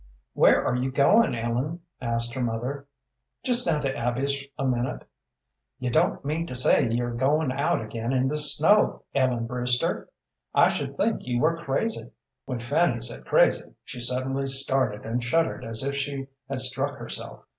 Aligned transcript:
"Where 0.33 0.65
are 0.65 0.75
you 0.75 0.91
going, 0.91 1.35
Ellen?" 1.35 1.81
asked 2.01 2.33
her 2.33 2.41
mother. 2.41 2.87
"Just 3.43 3.67
down 3.67 3.81
to 3.83 3.95
Abby's 3.95 4.43
a 4.57 4.65
minute." 4.65 5.05
"You 5.77 5.91
don't 5.91 6.25
mean 6.25 6.47
to 6.47 6.55
say 6.55 6.89
your 6.91 7.09
are 7.09 7.13
goin' 7.13 7.51
out 7.51 7.83
again 7.85 8.11
in 8.11 8.27
this 8.27 8.57
snow, 8.57 9.03
Ellen 9.13 9.45
Brewster? 9.45 10.09
I 10.55 10.69
should 10.69 10.97
think 10.97 11.27
you 11.27 11.39
were 11.41 11.57
crazy." 11.63 12.09
When 12.45 12.57
Fanny 12.57 12.99
said 12.99 13.25
crazy, 13.25 13.75
she 13.83 14.01
suddenly 14.01 14.47
started 14.47 15.05
and 15.05 15.23
shuddered 15.23 15.63
as 15.63 15.83
if 15.83 15.95
she 15.95 16.25
had 16.49 16.61
struck 16.61 16.97
herself. 16.97 17.43